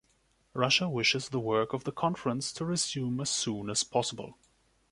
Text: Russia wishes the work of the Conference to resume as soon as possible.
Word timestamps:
Russia 0.55 0.89
wishes 0.89 1.29
the 1.29 1.39
work 1.39 1.73
of 1.73 1.83
the 1.83 1.91
Conference 1.91 2.51
to 2.51 2.65
resume 2.65 3.21
as 3.21 3.29
soon 3.29 3.69
as 3.69 3.83
possible. 3.83 4.35